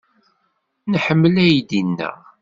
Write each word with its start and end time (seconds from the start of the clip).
Nḥemmel 0.91 1.35
aydi-nneɣ. 1.43 2.17